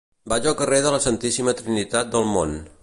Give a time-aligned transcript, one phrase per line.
[0.31, 2.61] Vaig al carrer de la Santíssima Trinitat del Mont.